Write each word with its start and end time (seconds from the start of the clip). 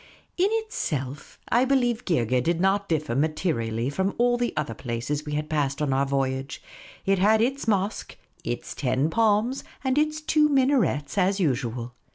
In 0.35 0.47
itself, 0.53 1.37
I 1.49 1.63
believe, 1.63 2.05
Geergeh 2.05 2.41
did 2.41 2.59
not 2.59 2.89
differ 2.89 3.15
materi 3.15 3.69
ally 3.69 3.89
from 3.89 4.15
all 4.17 4.35
the 4.35 4.51
other 4.57 4.73
places 4.73 5.27
we 5.27 5.33
had 5.33 5.47
passed 5.47 5.79
on 5.79 5.93
our 5.93 6.07
voyage; 6.07 6.59
it 7.05 7.19
had 7.19 7.39
its 7.39 7.67
mosque, 7.67 8.17
its 8.43 8.73
ten 8.73 9.11
palms, 9.11 9.63
and 9.83 9.99
its 9.99 10.19
two 10.19 10.49
minarets, 10.49 11.19
as 11.19 11.39
usual. 11.39 11.93